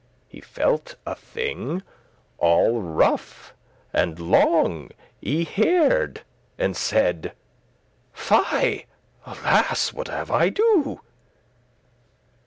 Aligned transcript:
He 0.27 0.41
felt 0.41 0.95
a 1.05 1.13
thing 1.13 1.83
all 2.39 2.81
rough, 2.81 3.53
and 3.93 4.17
long 4.17 4.89
y 5.23 5.43
hair'd, 5.43 6.21
And 6.57 6.75
saide; 6.75 7.33
"Fy, 8.11 8.87
alas! 9.27 9.93
what 9.93 10.07
have 10.07 10.31
I 10.31 10.49
do?" 10.49 11.01